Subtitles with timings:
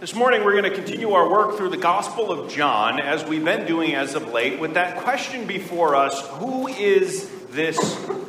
[0.00, 3.44] This morning, we're going to continue our work through the Gospel of John, as we've
[3.44, 7.78] been doing as of late, with that question before us who is this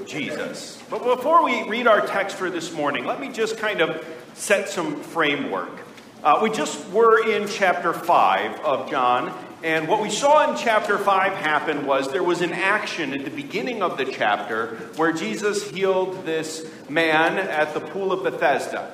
[0.06, 0.84] Jesus?
[0.90, 4.68] But before we read our text for this morning, let me just kind of set
[4.68, 5.72] some framework.
[6.22, 9.34] Uh, we just were in chapter 5 of John,
[9.64, 13.32] and what we saw in chapter 5 happen was there was an action at the
[13.32, 18.94] beginning of the chapter where Jesus healed this man at the pool of Bethesda.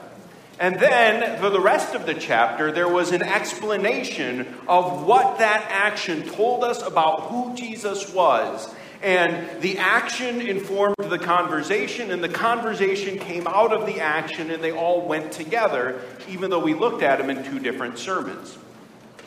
[0.60, 5.68] And then, for the rest of the chapter, there was an explanation of what that
[5.70, 8.74] action told us about who Jesus was.
[9.04, 14.64] And the action informed the conversation, and the conversation came out of the action, and
[14.64, 18.58] they all went together, even though we looked at them in two different sermons.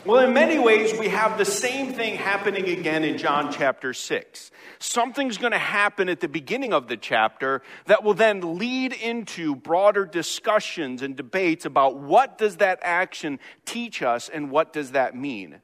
[0.03, 4.49] Well, in many ways, we have the same thing happening again in John chapter 6.
[4.79, 9.55] Something's going to happen at the beginning of the chapter that will then lead into
[9.55, 15.15] broader discussions and debates about what does that action teach us and what does that
[15.15, 15.61] mean.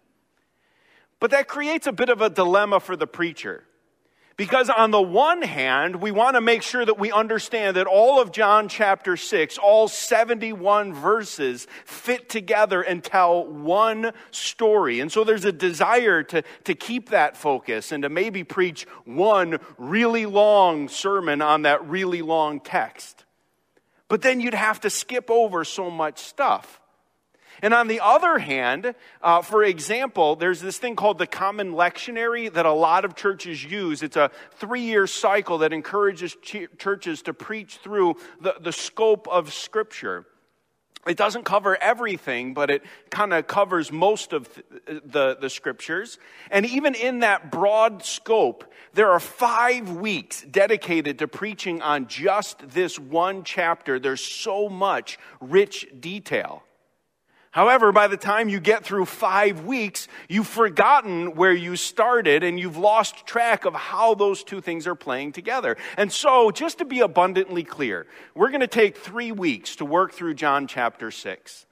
[1.19, 3.63] But that creates a bit of a dilemma for the preacher.
[4.38, 8.21] Because on the one hand, we want to make sure that we understand that all
[8.21, 14.99] of John chapter 6, all 71 verses fit together and tell one story.
[14.99, 19.58] And so there's a desire to, to keep that focus and to maybe preach one
[19.80, 23.25] really long sermon on that really long text.
[24.08, 26.80] But then you'd have to skip over so much stuff.
[27.61, 32.52] And on the other hand, uh, for example, there's this thing called the Common Lectionary
[32.53, 34.03] that a lot of churches use.
[34.03, 39.27] It's a three year cycle that encourages ch- churches to preach through the, the scope
[39.27, 40.25] of Scripture.
[41.08, 44.49] It doesn't cover everything, but it kind of covers most of
[44.86, 46.19] the, the scriptures.
[46.52, 52.67] And even in that broad scope, there are five weeks dedicated to preaching on just
[52.69, 53.99] this one chapter.
[53.99, 56.64] There's so much rich detail.
[57.58, 62.59] However, by the time you get through five weeks, you've forgotten where you started and
[62.59, 65.76] you've lost track of how those two things are playing together.
[65.98, 68.05] And so, just to be abundantly clear,
[68.36, 71.65] we're going to take three weeks to work through John chapter 6.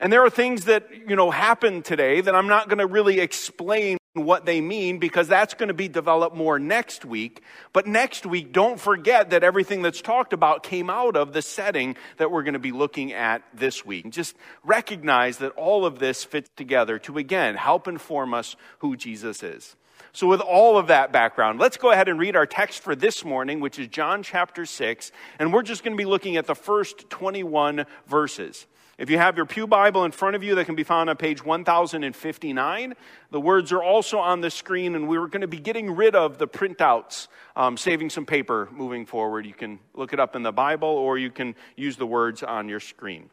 [0.00, 3.20] And there are things that, you know, happen today that I'm not going to really
[3.20, 7.42] explain what they mean because that's going to be developed more next week.
[7.72, 11.96] But next week, don't forget that everything that's talked about came out of the setting
[12.16, 14.10] that we're going to be looking at this week.
[14.10, 19.42] Just recognize that all of this fits together to again help inform us who Jesus
[19.42, 19.76] is.
[20.12, 23.22] So, with all of that background, let's go ahead and read our text for this
[23.22, 26.54] morning, which is John chapter 6, and we're just going to be looking at the
[26.54, 28.66] first 21 verses.
[28.98, 31.16] If you have your Pew Bible in front of you, that can be found on
[31.16, 32.94] page 1059.
[33.30, 36.38] The words are also on the screen, and we're going to be getting rid of
[36.38, 39.44] the printouts, um, saving some paper moving forward.
[39.44, 42.70] You can look it up in the Bible, or you can use the words on
[42.70, 43.28] your screen.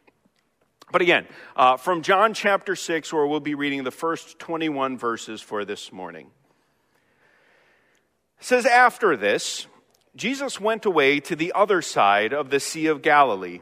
[0.91, 5.41] But again, uh, from John chapter 6, where we'll be reading the first 21 verses
[5.41, 6.27] for this morning.
[8.37, 9.67] It says, After this,
[10.13, 13.61] Jesus went away to the other side of the Sea of Galilee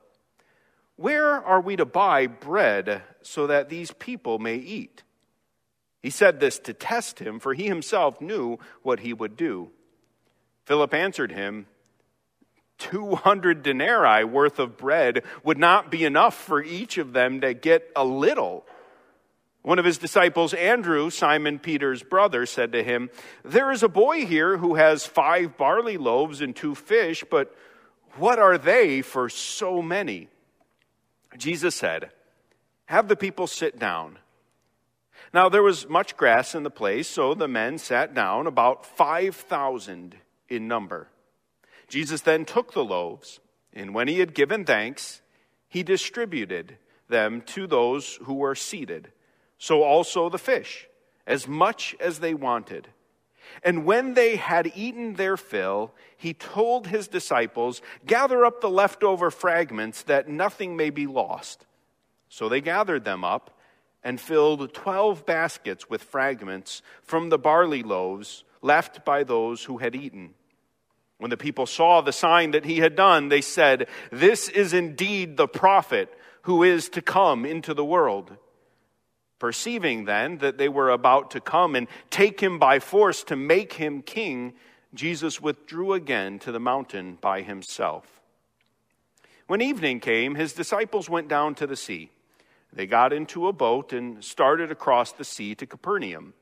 [0.95, 5.03] where are we to buy bread so that these people may eat?
[6.01, 9.69] He said this to test him, for he himself knew what he would do.
[10.65, 11.67] Philip answered him,
[12.79, 17.91] 200 denarii worth of bread would not be enough for each of them to get
[17.95, 18.65] a little.
[19.61, 23.11] One of his disciples, Andrew, Simon Peter's brother, said to him,
[23.45, 27.55] There is a boy here who has five barley loaves and two fish, but
[28.15, 30.29] what are they for so many?
[31.37, 32.11] Jesus said,
[32.85, 34.19] Have the people sit down.
[35.33, 40.15] Now there was much grass in the place, so the men sat down, about 5,000
[40.49, 41.07] in number.
[41.87, 43.39] Jesus then took the loaves,
[43.73, 45.21] and when he had given thanks,
[45.67, 46.77] he distributed
[47.07, 49.11] them to those who were seated.
[49.57, 50.87] So also the fish,
[51.27, 52.87] as much as they wanted.
[53.63, 59.31] And when they had eaten their fill, he told his disciples, Gather up the leftover
[59.31, 61.65] fragments that nothing may be lost.
[62.29, 63.57] So they gathered them up
[64.03, 69.95] and filled twelve baskets with fragments from the barley loaves left by those who had
[69.95, 70.33] eaten.
[71.17, 75.37] When the people saw the sign that he had done, they said, This is indeed
[75.37, 76.09] the prophet
[76.43, 78.35] who is to come into the world.
[79.41, 83.73] Perceiving then that they were about to come and take him by force to make
[83.73, 84.53] him king,
[84.93, 88.21] Jesus withdrew again to the mountain by himself.
[89.47, 92.11] When evening came, his disciples went down to the sea.
[92.71, 96.35] They got into a boat and started across the sea to Capernaum.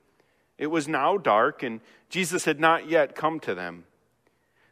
[0.58, 1.80] It was now dark, and
[2.10, 3.86] Jesus had not yet come to them.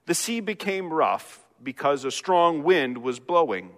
[0.06, 3.70] The sea became rough because a strong wind was blowing.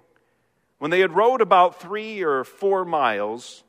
[0.79, 3.63] When they had rowed about three or four miles,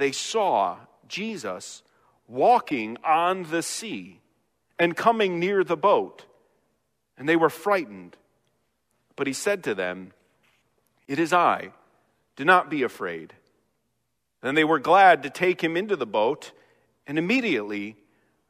[0.00, 1.82] they saw Jesus
[2.26, 4.20] walking on the sea
[4.78, 6.24] and coming near the boat,
[7.18, 8.16] and they were frightened.
[9.16, 10.12] But he said to them,
[11.06, 11.72] It is I,
[12.36, 13.34] do not be afraid.
[14.40, 16.52] Then they were glad to take him into the boat,
[17.06, 17.96] and immediately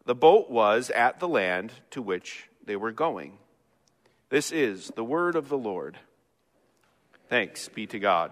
[0.04, 3.38] the boat was at the land to which they were going.
[4.28, 5.98] This is the word of the Lord.
[7.28, 8.30] Thanks be to God.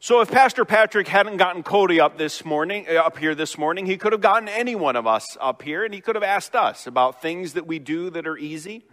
[0.00, 3.84] So if Pastor Patrick hadn't gotten Cody up this morning, uh, up here this morning,
[3.84, 6.54] he could have gotten any one of us up here and he could have asked
[6.54, 8.84] us about things that we do that are easy,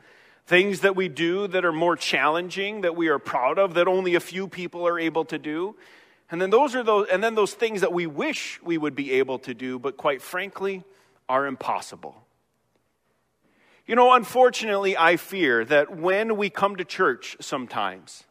[0.47, 4.15] things that we do that are more challenging, that we are proud of, that only
[4.15, 5.75] a few people are able to do.
[6.31, 9.11] And then those are those and then those things that we wish we would be
[9.11, 10.83] able to do, but quite frankly,
[11.29, 12.25] are impossible.
[13.85, 18.23] You know, unfortunately, I fear that when we come to church sometimes,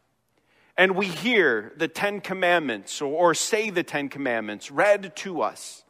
[0.77, 5.85] and we hear the Ten Commandments or, or, say the Ten Commandments read to us,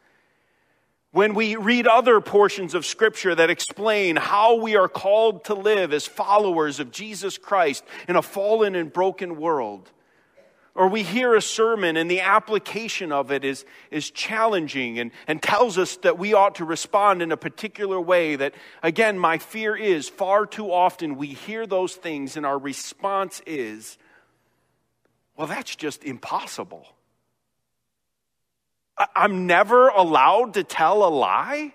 [1.11, 5.93] when we read other portions of Scripture that explain how we are called to live
[5.93, 9.89] as followers of Jesus Christ in a fallen and broken world,
[10.75, 15.41] or we hear a sermon and the application of it is, is challenging and, and
[15.41, 18.53] tells us that we ought to respond in a particular way, that
[18.83, 23.97] again, my fear is far too often we hear those things and our response is,
[25.37, 26.87] well, that's just impossible.
[29.15, 31.73] I'm never allowed to tell a lie.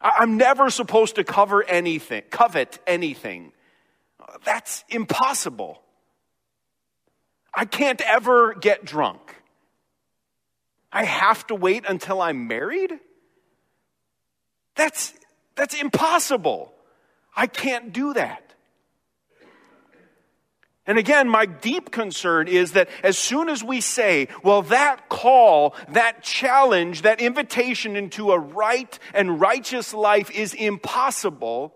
[0.00, 3.52] I'm never supposed to cover anything, covet anything.
[4.44, 5.80] That's impossible.
[7.54, 9.20] I can't ever get drunk.
[10.92, 12.92] I have to wait until I'm married?
[14.74, 15.14] That's,
[15.54, 16.72] that's impossible.
[17.36, 18.43] I can't do that.
[20.86, 25.74] And again, my deep concern is that as soon as we say, well, that call,
[25.88, 31.74] that challenge, that invitation into a right and righteous life is impossible,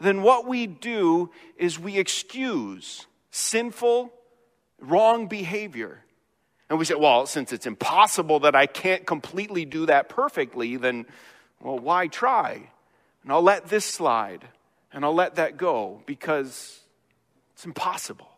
[0.00, 4.12] then what we do is we excuse sinful,
[4.80, 6.04] wrong behavior.
[6.68, 11.06] And we say, well, since it's impossible that I can't completely do that perfectly, then,
[11.60, 12.70] well, why try?
[13.22, 14.48] And I'll let this slide
[14.92, 16.80] and I'll let that go because
[17.54, 18.28] it's impossible.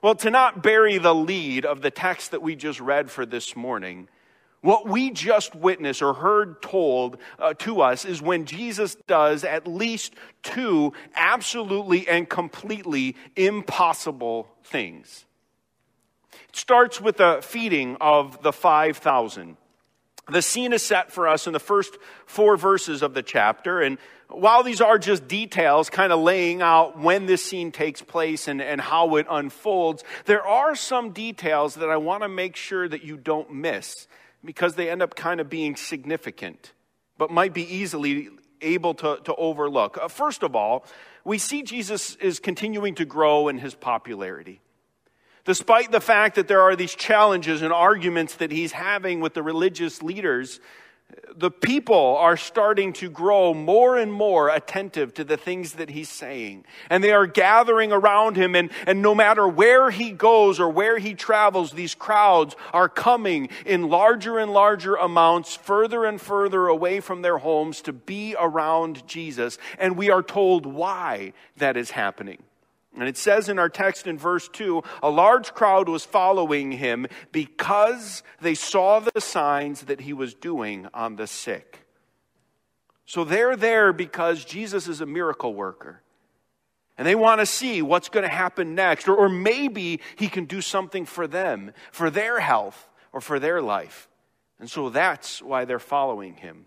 [0.00, 3.56] Well, to not bury the lead of the text that we just read for this
[3.56, 4.08] morning,
[4.60, 9.66] what we just witnessed or heard told uh, to us is when Jesus does at
[9.66, 15.26] least two absolutely and completely impossible things.
[16.48, 19.56] It starts with the feeding of the 5,000.
[20.30, 21.96] The scene is set for us in the first
[22.26, 23.98] four verses of the chapter, and
[24.28, 28.60] while these are just details kind of laying out when this scene takes place and,
[28.60, 33.02] and how it unfolds, there are some details that I want to make sure that
[33.02, 34.06] you don't miss
[34.44, 36.72] because they end up kind of being significant,
[37.16, 38.28] but might be easily
[38.60, 39.98] able to, to overlook.
[40.00, 40.84] Uh, first of all,
[41.24, 44.60] we see Jesus is continuing to grow in his popularity.
[45.48, 49.42] Despite the fact that there are these challenges and arguments that he's having with the
[49.42, 50.60] religious leaders,
[51.34, 56.10] the people are starting to grow more and more attentive to the things that he's
[56.10, 56.66] saying.
[56.90, 60.98] And they are gathering around him, and, and no matter where he goes or where
[60.98, 67.00] he travels, these crowds are coming in larger and larger amounts, further and further away
[67.00, 69.56] from their homes to be around Jesus.
[69.78, 72.42] And we are told why that is happening.
[72.98, 77.06] And it says in our text in verse 2 a large crowd was following him
[77.30, 81.86] because they saw the signs that he was doing on the sick.
[83.06, 86.02] So they're there because Jesus is a miracle worker.
[86.98, 89.08] And they want to see what's going to happen next.
[89.08, 93.62] Or, or maybe he can do something for them, for their health, or for their
[93.62, 94.08] life.
[94.58, 96.66] And so that's why they're following him.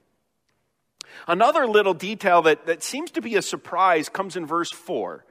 [1.27, 5.25] Another little detail that, that seems to be a surprise comes in verse 4.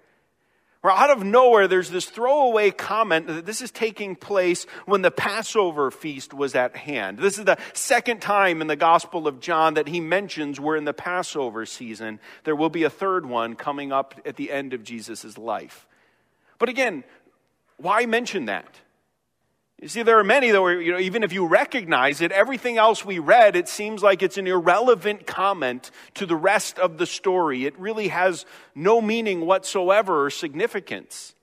[0.83, 5.11] Or out of nowhere, there's this throwaway comment that this is taking place when the
[5.11, 7.19] Passover feast was at hand.
[7.19, 10.87] This is the second time in the Gospel of John that he mentions we're in
[10.87, 12.19] the Passover season.
[12.45, 15.87] There will be a third one coming up at the end of Jesus' life.
[16.59, 17.05] But again,
[17.77, 18.81] why mention that?
[19.81, 22.77] You see, there are many that were, you know, even if you recognize it, everything
[22.77, 27.07] else we read, it seems like it's an irrelevant comment to the rest of the
[27.07, 27.65] story.
[27.65, 28.45] It really has
[28.75, 31.35] no meaning whatsoever or significance.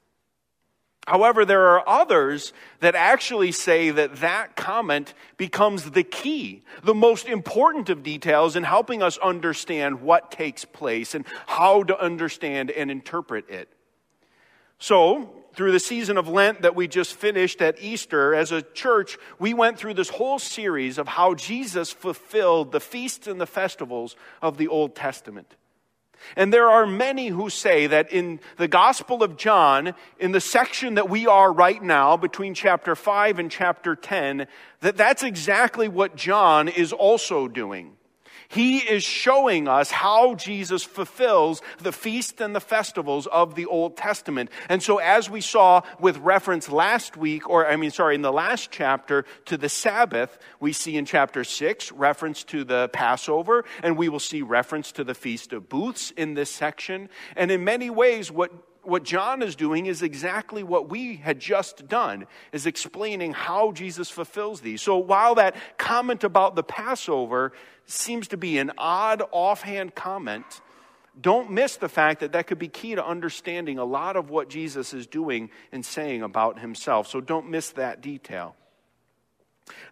[1.08, 7.28] However, there are others that actually say that that comment becomes the key, the most
[7.28, 12.92] important of details in helping us understand what takes place and how to understand and
[12.92, 13.70] interpret it.
[14.80, 19.18] So, through the season of Lent that we just finished at Easter, as a church,
[19.40, 24.16] we went through this whole series of how Jesus fulfilled the feasts and the festivals
[24.40, 25.56] of the Old Testament.
[26.36, 30.94] And there are many who say that in the Gospel of John, in the section
[30.94, 34.46] that we are right now, between chapter 5 and chapter 10,
[34.82, 37.98] that that's exactly what John is also doing.
[38.48, 43.98] He is showing us how Jesus fulfills the feasts and the festivals of the Old
[43.98, 44.50] Testament.
[44.70, 48.32] And so, as we saw with reference last week, or I mean, sorry, in the
[48.32, 53.98] last chapter to the Sabbath, we see in chapter 6 reference to the Passover, and
[53.98, 57.10] we will see reference to the Feast of Booths in this section.
[57.36, 58.52] And in many ways, what
[58.88, 64.10] what John is doing is exactly what we had just done, is explaining how Jesus
[64.10, 64.82] fulfills these.
[64.82, 67.52] So while that comment about the Passover
[67.86, 70.46] seems to be an odd offhand comment,
[71.20, 74.50] don't miss the fact that that could be key to understanding a lot of what
[74.50, 77.08] Jesus is doing and saying about himself.
[77.08, 78.56] So don't miss that detail.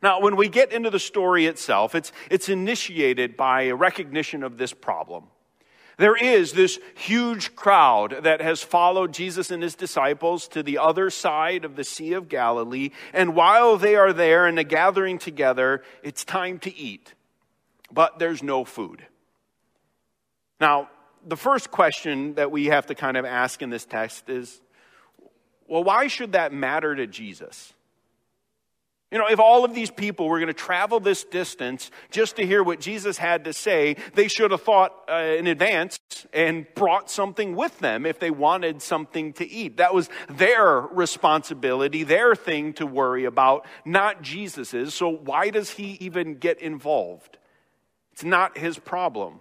[0.01, 4.57] Now, when we get into the story itself, it's, it's initiated by a recognition of
[4.57, 5.25] this problem.
[5.97, 11.09] There is this huge crowd that has followed Jesus and his disciples to the other
[11.09, 12.89] side of the Sea of Galilee.
[13.13, 17.13] And while they are there and the gathering together, it's time to eat.
[17.91, 19.05] But there's no food.
[20.59, 20.89] Now,
[21.25, 24.61] the first question that we have to kind of ask in this text is
[25.67, 27.73] well, why should that matter to Jesus?
[29.15, 32.45] You know, if all of these people were going to travel this distance just to
[32.45, 35.97] hear what Jesus had to say, they should have thought uh, in advance
[36.33, 39.77] and brought something with them if they wanted something to eat.
[39.77, 44.93] That was their responsibility, their thing to worry about, not Jesus's.
[44.93, 47.37] So why does he even get involved?
[48.11, 49.39] It's not his problem.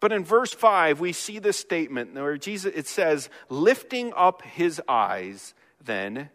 [0.00, 4.82] But in verse 5, we see this statement where Jesus, it says, lifting up his
[4.86, 6.28] eyes then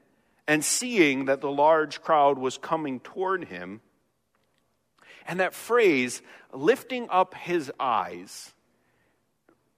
[0.52, 3.80] and seeing that the large crowd was coming toward him.
[5.26, 8.52] And that phrase, lifting up his eyes,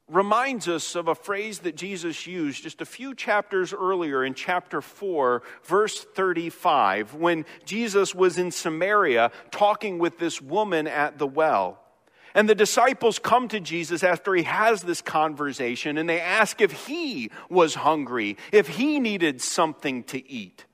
[0.08, 4.82] reminds us of a phrase that Jesus used just a few chapters earlier in chapter
[4.82, 11.83] 4, verse 35, when Jesus was in Samaria talking with this woman at the well.
[12.36, 16.88] And the disciples come to Jesus after he has this conversation and they ask if
[16.88, 20.66] he was hungry, if he needed something to eat.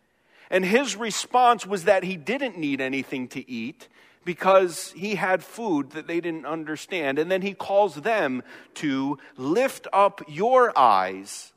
[0.50, 3.88] And his response was that he didn't need anything to eat
[4.26, 7.20] because he had food that they didn't understand.
[7.20, 8.42] And then he calls them
[8.76, 11.54] to lift up your eyes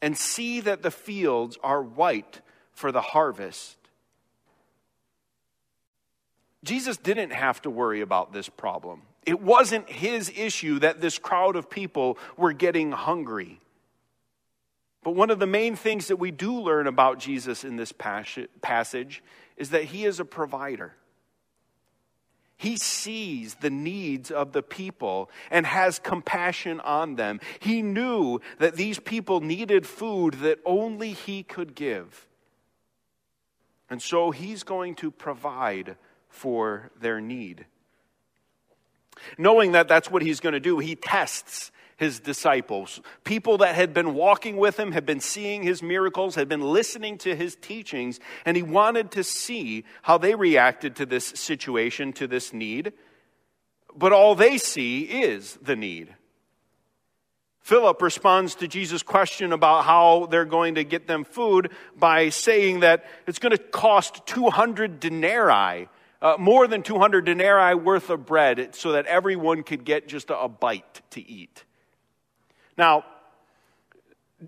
[0.00, 2.40] and see that the fields are white
[2.72, 3.76] for the harvest.
[6.64, 9.02] Jesus didn't have to worry about this problem.
[9.24, 13.60] It wasn't his issue that this crowd of people were getting hungry.
[15.04, 19.22] But one of the main things that we do learn about Jesus in this passage
[19.56, 20.94] is that he is a provider.
[22.56, 27.40] He sees the needs of the people and has compassion on them.
[27.58, 32.28] He knew that these people needed food that only he could give.
[33.90, 35.96] And so he's going to provide
[36.28, 37.66] for their need.
[39.38, 43.00] Knowing that that's what he's going to do, he tests his disciples.
[43.24, 47.16] People that had been walking with him, had been seeing his miracles, had been listening
[47.18, 52.26] to his teachings, and he wanted to see how they reacted to this situation, to
[52.26, 52.92] this need.
[53.94, 56.14] But all they see is the need.
[57.60, 62.80] Philip responds to Jesus' question about how they're going to get them food by saying
[62.80, 65.88] that it's going to cost 200 denarii,
[66.22, 70.38] uh, more than 200 denarii worth of bread, so that everyone could get just a,
[70.38, 71.64] a bite to eat.
[72.78, 73.04] Now,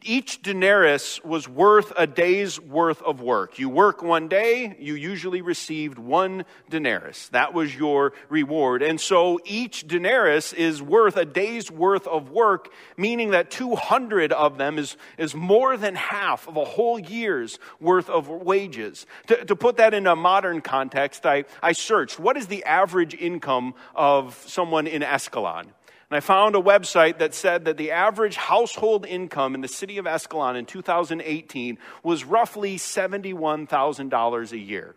[0.02, 3.58] each denarius was worth a day's worth of work.
[3.58, 7.28] You work one day, you usually received one denarius.
[7.28, 8.82] That was your reward.
[8.82, 14.58] And so each denarius is worth a day's worth of work, meaning that 200 of
[14.58, 19.06] them is, is more than half of a whole year's worth of wages.
[19.28, 23.14] To, to put that in a modern context, I, I searched what is the average
[23.14, 25.66] income of someone in Escalon?
[26.10, 29.98] And I found a website that said that the average household income in the city
[29.98, 34.94] of Escalon in 2018 was roughly $71,000 a year.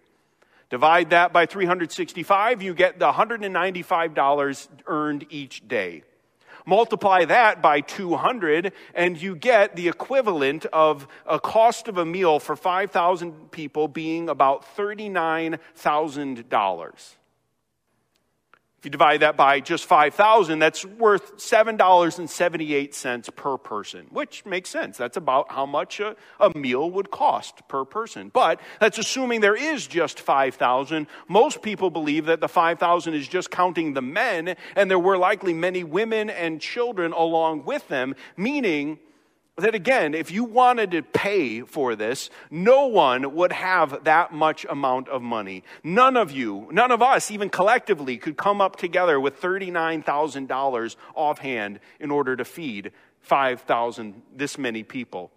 [0.69, 6.03] Divide that by 365, you get the $195 earned each day.
[6.65, 12.39] Multiply that by 200, and you get the equivalent of a cost of a meal
[12.39, 17.15] for 5,000 people being about $39,000.
[18.79, 24.97] If you divide that by just 5,000, that's worth $7.78 per person, which makes sense.
[24.97, 28.29] That's about how much a, a meal would cost per person.
[28.29, 31.07] But that's assuming there is just 5,000.
[31.27, 35.55] Most people believe that the 5,000 is just counting the men, and there were likely
[35.55, 38.99] many women and children along with them, meaning
[39.57, 44.67] that again, if you wanted to pay for this, no one would have that much
[44.69, 45.63] amount of money.
[45.83, 51.79] None of you, none of us, even collectively, could come up together with $39,000 offhand
[51.99, 55.31] in order to feed 5,000, this many people.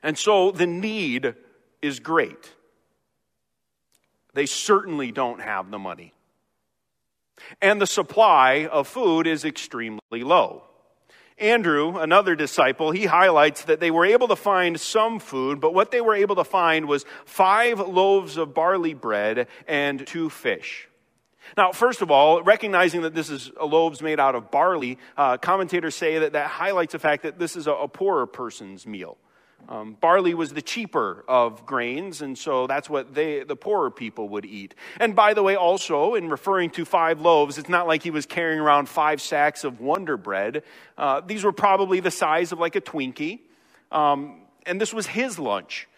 [0.00, 1.34] And so the need
[1.82, 2.52] is great.
[4.34, 6.12] They certainly don't have the money.
[7.60, 10.62] And the supply of food is extremely low.
[11.38, 15.90] Andrew, another disciple, he highlights that they were able to find some food, but what
[15.90, 20.88] they were able to find was five loaves of barley bread and two fish.
[21.56, 25.94] Now, first of all, recognizing that this is loaves made out of barley, uh, commentators
[25.94, 29.18] say that that highlights the fact that this is a, a poorer person's meal.
[29.68, 34.28] Um, barley was the cheaper of grains, and so that's what they, the poorer people
[34.30, 34.74] would eat.
[35.00, 38.26] And by the way, also, in referring to five loaves, it's not like he was
[38.26, 40.62] carrying around five sacks of Wonder Bread.
[40.98, 43.40] Uh, these were probably the size of like a Twinkie.
[43.90, 45.88] Um, and this was his lunch.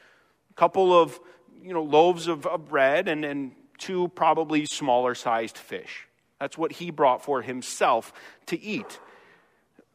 [0.50, 1.18] A couple of,
[1.62, 6.06] you know, loaves of, of bread and, and two probably smaller sized fish.
[6.40, 8.12] That's what he brought for himself
[8.46, 9.00] to eat.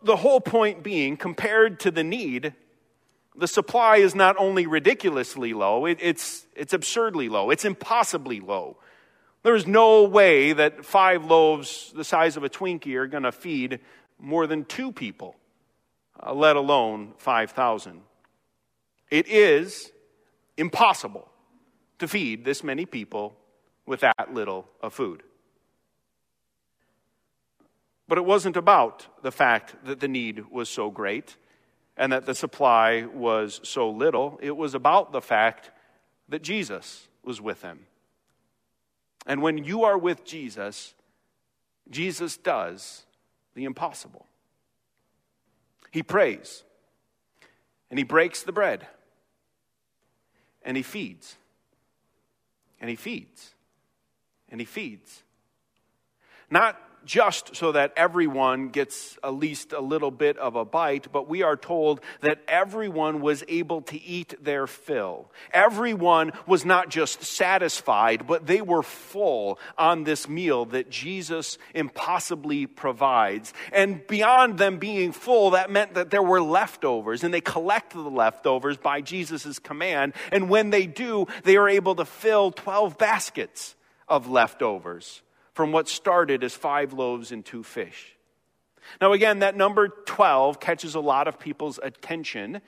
[0.03, 2.53] The whole point being, compared to the need,
[3.41, 7.49] the supply is not only ridiculously low, it, it's, it's absurdly low.
[7.49, 8.77] It's impossibly low.
[9.41, 13.79] There's no way that five loaves the size of a Twinkie are going to feed
[14.19, 15.35] more than two people,
[16.21, 18.01] uh, let alone 5,000.
[19.09, 19.91] It is
[20.55, 21.27] impossible
[21.97, 23.35] to feed this many people
[23.87, 25.23] with that little of food.
[28.07, 31.37] But it wasn't about the fact that the need was so great
[32.01, 34.39] and that the supply was so little.
[34.41, 35.69] It was about the fact
[36.29, 37.85] that Jesus was with him.
[39.27, 40.95] And when you are with Jesus,
[41.91, 43.03] Jesus does
[43.53, 44.25] the impossible.
[45.91, 46.63] He prays,
[47.91, 48.87] and he breaks the bread,
[50.63, 51.35] and he feeds,
[52.79, 53.53] and he feeds,
[54.49, 55.21] and he feeds.
[56.49, 61.27] Not just so that everyone gets at least a little bit of a bite, but
[61.27, 65.31] we are told that everyone was able to eat their fill.
[65.51, 72.67] Everyone was not just satisfied, but they were full on this meal that Jesus impossibly
[72.67, 73.53] provides.
[73.71, 77.99] And beyond them being full, that meant that there were leftovers, and they collect the
[78.01, 80.13] leftovers by Jesus' command.
[80.31, 83.75] And when they do, they are able to fill 12 baskets
[84.07, 85.21] of leftovers
[85.53, 88.15] from what started as five loaves and two fish.
[88.99, 92.61] Now, again, that number 12 catches a lot of people's attention.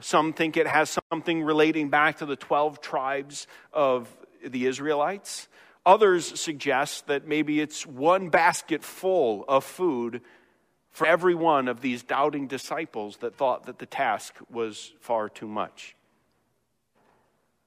[0.00, 4.08] Some think it has something relating back to the 12 tribes of
[4.46, 5.48] the Israelites.
[5.84, 10.22] Others suggest that maybe it's one basket full of food
[10.90, 15.48] for every one of these doubting disciples that thought that the task was far too
[15.48, 15.96] much.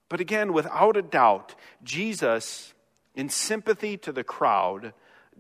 [0.10, 2.74] But again, without a doubt, Jesus
[3.16, 4.94] in sympathy to the crowd,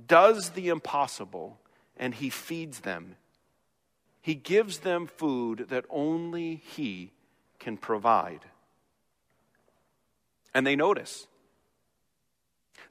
[0.08, 1.60] does the impossible
[1.98, 3.16] and he feeds them.
[4.22, 7.12] He gives them food that only he
[7.60, 8.42] can provide.
[10.54, 11.28] And they notice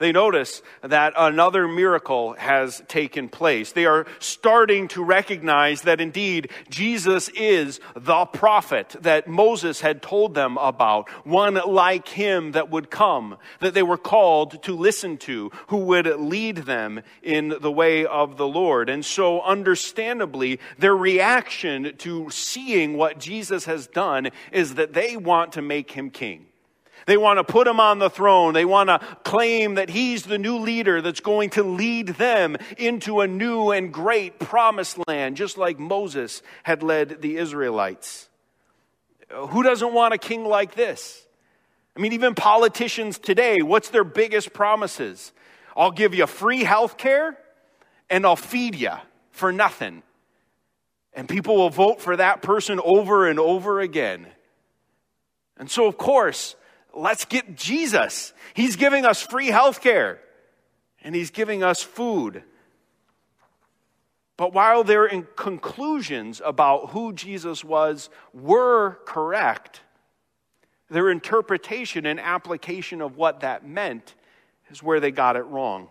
[0.02, 3.72] they notice that another miracle has taken place.
[3.72, 10.34] They are starting to recognize that indeed Jesus is the prophet that Moses had told
[10.34, 15.50] them about, one like him that would come, that they were called to listen to,
[15.68, 18.88] who would lead them in the way of the Lord.
[18.88, 25.52] And so, understandably, their reaction to seeing what Jesus has done is that they want
[25.52, 26.46] to make him king.
[27.06, 28.54] They want to put him on the throne.
[28.54, 33.20] They want to claim that he's the new leader that's going to lead them into
[33.20, 38.28] a new and great promised land, just like Moses had led the Israelites.
[39.30, 41.26] Who doesn't want a king like this?
[41.96, 45.32] I mean, even politicians today, what's their biggest promises?
[45.76, 47.36] I'll give you free health care
[48.08, 48.92] and I'll feed you.
[49.32, 50.02] for nothing.
[51.14, 54.26] And people will vote for that person over and over again.
[55.58, 56.54] And so, of course,
[56.94, 58.32] let's get Jesus.
[58.54, 60.20] He's giving us free health care
[61.02, 62.42] and he's giving us food.
[64.36, 69.82] But while their conclusions about who Jesus was were correct,
[70.90, 74.14] their interpretation and application of what that meant
[74.70, 75.88] is where they got it wrong.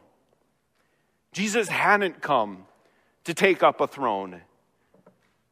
[1.31, 2.65] Jesus hadn't come
[3.23, 4.41] to take up a throne.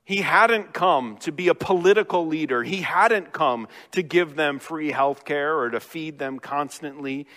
[0.10, 2.63] He hadn't come to be a political leader.
[2.63, 7.28] He hadn't come to give them free health care or to feed them constantly.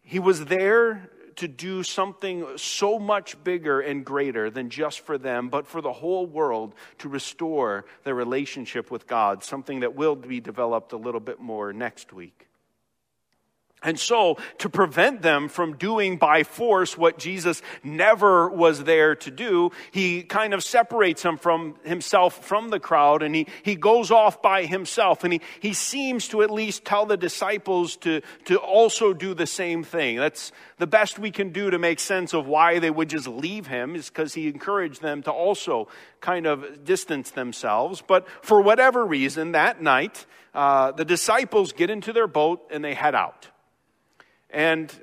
[0.00, 5.48] He was there to do something so much bigger and greater than just for them,
[5.48, 10.38] but for the whole world to restore their relationship with God, something that will be
[10.38, 12.46] developed a little bit more next week.
[13.84, 19.30] And so, to prevent them from doing by force what Jesus never was there to
[19.30, 24.10] do, he kind of separates him from himself from the crowd and he, he goes
[24.10, 25.22] off by himself.
[25.22, 29.46] And he, he seems to at least tell the disciples to, to also do the
[29.46, 30.16] same thing.
[30.16, 33.66] That's the best we can do to make sense of why they would just leave
[33.66, 35.88] him, is because he encouraged them to also
[36.20, 38.02] kind of distance themselves.
[38.06, 42.94] But for whatever reason, that night, uh, the disciples get into their boat and they
[42.94, 43.48] head out.
[44.54, 44.94] And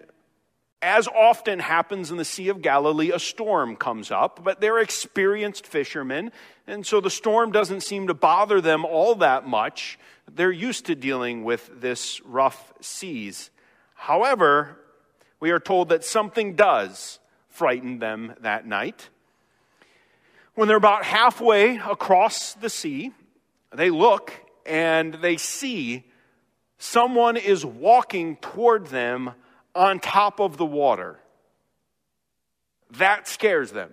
[0.82, 5.68] as often happens in the Sea of Galilee, a storm comes up, but they're experienced
[5.68, 6.32] fishermen,
[6.66, 10.00] and so the storm doesn't seem to bother them all that much.
[10.34, 13.52] They're used to dealing with this rough seas.
[13.94, 14.80] However,
[15.42, 19.10] we are told that something does frighten them that night.
[20.56, 23.12] When they're about halfway across the sea,
[23.76, 24.34] they look
[24.66, 26.06] and they see
[26.78, 29.32] someone is walking toward them
[29.76, 31.20] on top of the water.
[32.92, 33.92] That scares them.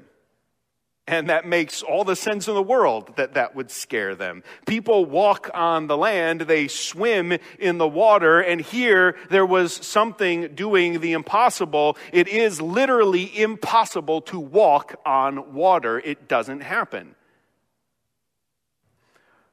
[1.07, 4.43] And that makes all the sense in the world that that would scare them.
[4.67, 10.55] People walk on the land, they swim in the water, and here there was something
[10.55, 11.97] doing the impossible.
[12.12, 15.99] It is literally impossible to walk on water.
[15.99, 17.14] It doesn't happen.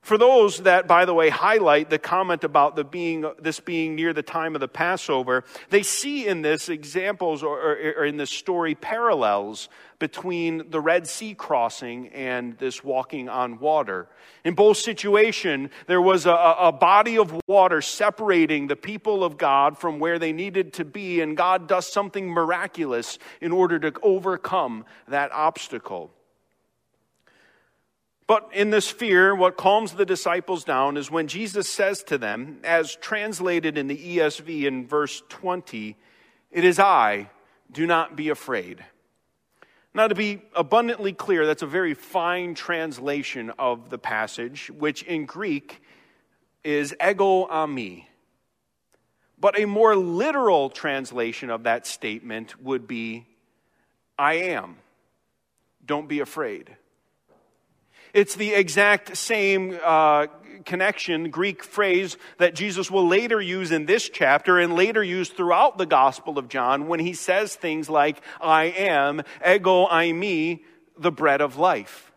[0.05, 4.13] For those that, by the way, highlight the comment about the being, this being near
[4.13, 8.29] the time of the Passover, they see in this examples or, or, or, in this
[8.29, 14.07] story parallels between the Red Sea crossing and this walking on water.
[14.43, 19.75] In both situations, there was a, a body of water separating the people of God
[19.75, 24.85] from where they needed to be, and God does something miraculous in order to overcome
[25.07, 26.11] that obstacle.
[28.27, 32.59] But in this fear, what calms the disciples down is when Jesus says to them,
[32.63, 35.95] as translated in the ESV in verse 20,
[36.51, 37.29] It is I,
[37.71, 38.83] do not be afraid.
[39.93, 45.25] Now, to be abundantly clear, that's a very fine translation of the passage, which in
[45.25, 45.81] Greek
[46.63, 48.05] is ego eimi.
[49.39, 53.25] But a more literal translation of that statement would be,
[54.17, 54.77] I am.
[55.85, 56.75] Don't be afraid.
[58.15, 60.27] It's the exact same uh,
[60.63, 65.77] connection, Greek phrase that Jesus will later use in this chapter and later use throughout
[65.77, 70.61] the Gospel of John when he says things like, I am, ego eimi,
[70.97, 72.13] the bread of life.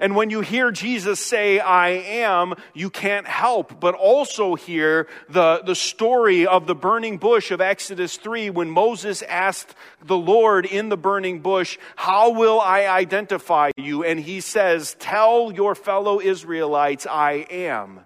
[0.00, 5.62] And when you hear Jesus say, I am, you can't help but also hear the,
[5.64, 10.88] the story of the burning bush of Exodus 3 when Moses asked the Lord in
[10.88, 14.02] the burning bush, How will I identify you?
[14.02, 18.00] And he says, Tell your fellow Israelites, I am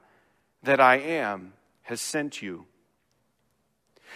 [0.65, 1.53] that I am
[1.83, 2.67] has sent you.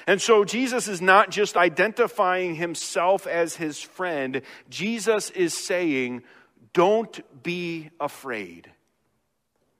[0.06, 6.22] And so Jesus is not just identifying himself as his friend, Jesus is saying,
[6.72, 8.70] don't be afraid.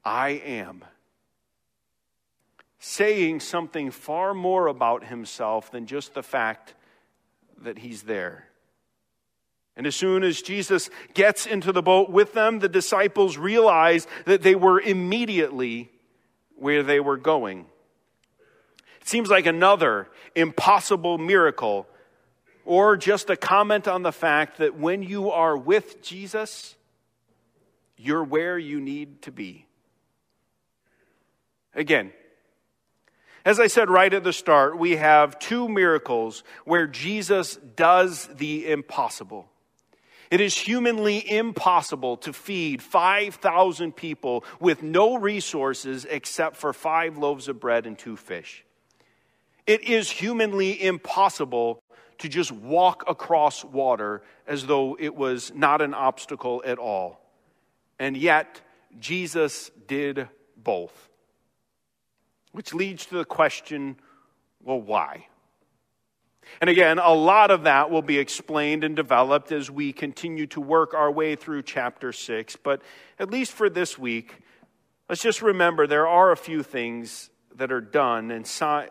[0.05, 0.85] I am.
[2.79, 6.75] Saying something far more about himself than just the fact
[7.63, 8.45] that he's there.
[9.77, 14.43] And as soon as Jesus gets into the boat with them, the disciples realize that
[14.43, 15.91] they were immediately
[16.57, 17.67] where they were going.
[19.01, 21.87] It seems like another impossible miracle,
[22.65, 26.75] or just a comment on the fact that when you are with Jesus,
[27.99, 29.67] you're where you need to be.
[31.75, 32.13] Again,
[33.45, 38.71] as I said right at the start, we have two miracles where Jesus does the
[38.71, 39.49] impossible.
[40.31, 47.49] It is humanly impossible to feed 5,000 people with no resources except for five loaves
[47.49, 48.65] of bread and two fish.
[49.67, 51.83] It is humanly impossible
[52.19, 57.21] to just walk across water as though it was not an obstacle at all.
[57.99, 58.61] And yet,
[58.99, 61.09] Jesus did both.
[62.53, 63.97] Which leads to the question
[64.63, 65.29] well, why?
[66.61, 70.61] And again, a lot of that will be explained and developed as we continue to
[70.61, 72.57] work our way through chapter 6.
[72.57, 72.83] But
[73.19, 74.35] at least for this week,
[75.09, 78.31] let's just remember there are a few things that are done.
[78.31, 78.89] And si-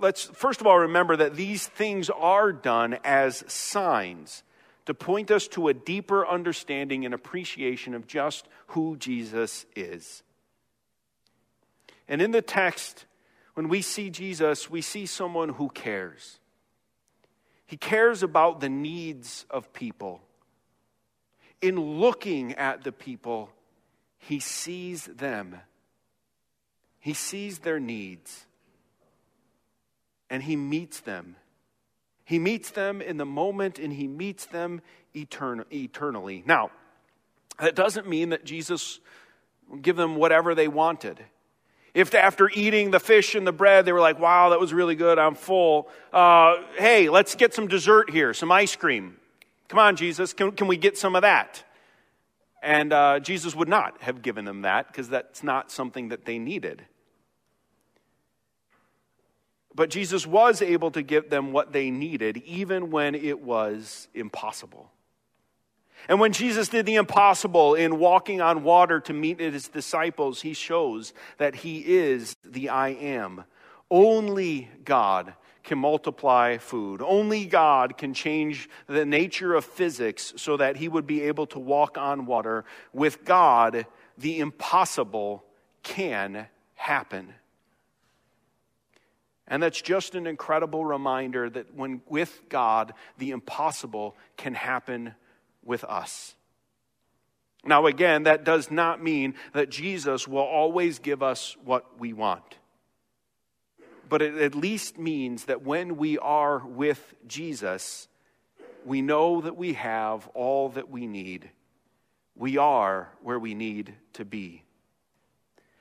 [0.00, 4.42] let's first of all remember that these things are done as signs
[4.90, 10.24] to point us to a deeper understanding and appreciation of just who Jesus is.
[12.08, 13.04] And in the text,
[13.54, 16.40] when we see Jesus, we see someone who cares.
[17.66, 20.22] He cares about the needs of people.
[21.62, 23.48] In looking at the people,
[24.18, 25.56] he sees them.
[26.98, 28.44] He sees their needs.
[30.28, 31.36] And he meets them.
[32.30, 34.82] He meets them in the moment and he meets them
[35.16, 36.44] etern- eternally.
[36.46, 36.70] Now,
[37.58, 39.00] that doesn't mean that Jesus
[39.82, 41.18] give them whatever they wanted.
[41.92, 44.94] If after eating the fish and the bread, they were like, wow, that was really
[44.94, 45.88] good, I'm full.
[46.12, 49.16] Uh, hey, let's get some dessert here, some ice cream.
[49.66, 51.64] Come on, Jesus, can, can we get some of that?
[52.62, 56.38] And uh, Jesus would not have given them that because that's not something that they
[56.38, 56.84] needed.
[59.74, 64.90] But Jesus was able to give them what they needed, even when it was impossible.
[66.08, 70.54] And when Jesus did the impossible in walking on water to meet his disciples, he
[70.54, 73.44] shows that he is the I am.
[73.90, 77.02] Only God can multiply food.
[77.02, 81.58] Only God can change the nature of physics so that he would be able to
[81.58, 82.64] walk on water.
[82.92, 85.44] With God, the impossible
[85.82, 87.34] can happen.
[89.50, 95.14] And that's just an incredible reminder that when with God, the impossible can happen
[95.64, 96.36] with us.
[97.64, 102.58] Now, again, that does not mean that Jesus will always give us what we want.
[104.08, 108.08] But it at least means that when we are with Jesus,
[108.86, 111.50] we know that we have all that we need.
[112.36, 114.62] We are where we need to be.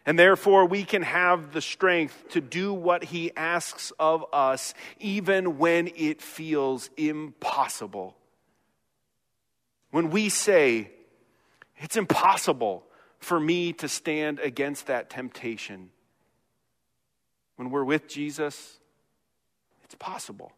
[0.10, 5.60] And therefore, we can have the strength to do what He asks of us, even
[5.60, 8.18] when it feels impossible.
[9.92, 10.90] When we say,
[11.78, 12.84] it's impossible
[13.20, 15.92] for me to stand against that temptation,
[17.58, 18.80] when we're with Jesus,
[19.84, 20.54] it's possible.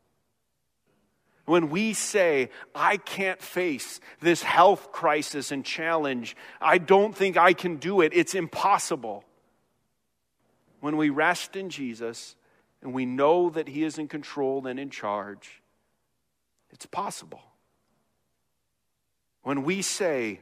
[1.44, 7.52] When we say, I can't face this health crisis and challenge, I don't think I
[7.52, 9.26] can do it, it's impossible.
[10.82, 12.36] When we rest in Jesus
[12.82, 15.62] and we know that He is in control and in charge,
[16.72, 17.42] it's possible.
[19.44, 20.42] When we say,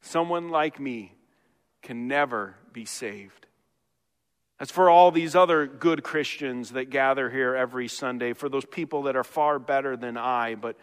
[0.00, 1.14] someone like me
[1.82, 3.46] can never be saved.
[4.58, 9.04] That's for all these other good Christians that gather here every Sunday, for those people
[9.04, 10.76] that are far better than I, but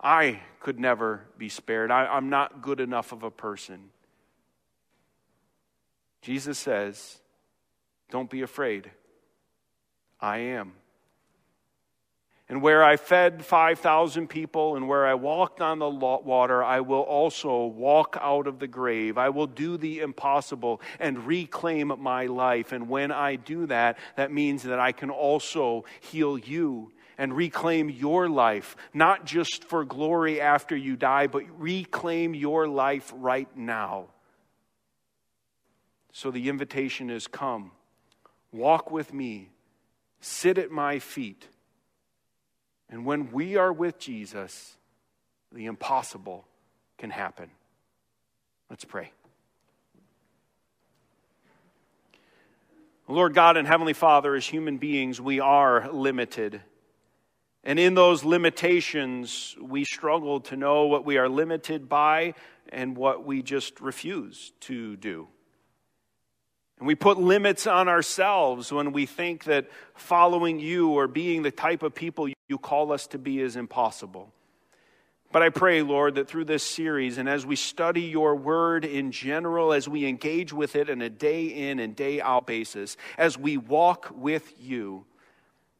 [0.00, 1.90] I could never be spared.
[1.90, 3.90] I, am not good enough of a person.
[6.22, 7.20] Jesus says,
[8.10, 8.90] Don't be afraid.
[10.20, 10.74] I am.
[12.48, 17.00] And where I fed 5,000 people and where I walked on the water, I will
[17.00, 19.16] also walk out of the grave.
[19.16, 22.72] I will do the impossible and reclaim my life.
[22.72, 27.88] And when I do that, that means that I can also heal you and reclaim
[27.88, 34.08] your life, not just for glory after you die, but reclaim your life right now.
[36.12, 37.72] So the invitation is come,
[38.52, 39.50] walk with me,
[40.20, 41.48] sit at my feet
[42.92, 44.76] and when we are with Jesus,
[45.50, 46.46] the impossible
[46.98, 47.50] can happen.
[48.68, 49.10] Let's pray.
[53.08, 56.60] Lord God and Heavenly Father, as human beings, we are limited.
[57.64, 62.34] And in those limitations, we struggle to know what we are limited by
[62.68, 65.28] and what we just refuse to do.
[66.82, 71.52] And we put limits on ourselves when we think that following you or being the
[71.52, 74.32] type of people you call us to be is impossible.
[75.30, 79.12] But I pray, Lord, that through this series and as we study your word in
[79.12, 83.38] general, as we engage with it on a day in and day out basis, as
[83.38, 85.04] we walk with you,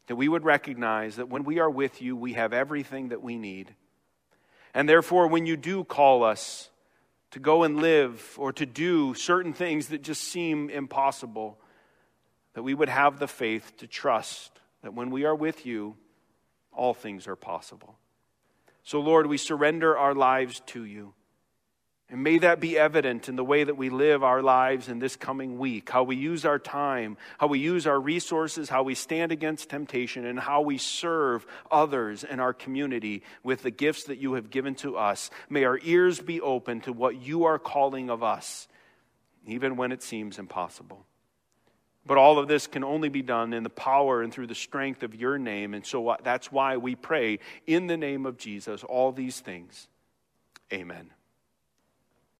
[0.06, 3.36] that we would recognize that when we are with you, we have everything that we
[3.36, 3.74] need.
[4.72, 6.70] And therefore, when you do call us,
[7.32, 11.58] to go and live or to do certain things that just seem impossible,
[12.54, 15.96] that we would have the faith to trust that when we are with you,
[16.72, 17.98] all things are possible.
[18.84, 21.14] So, Lord, we surrender our lives to you.
[22.12, 25.16] And may that be evident in the way that we live our lives in this
[25.16, 29.32] coming week, how we use our time, how we use our resources, how we stand
[29.32, 34.34] against temptation, and how we serve others in our community with the gifts that you
[34.34, 35.30] have given to us.
[35.48, 38.68] May our ears be open to what you are calling of us,
[39.46, 41.06] even when it seems impossible.
[42.04, 45.02] But all of this can only be done in the power and through the strength
[45.02, 45.72] of your name.
[45.72, 49.88] And so that's why we pray in the name of Jesus all these things.
[50.70, 51.08] Amen.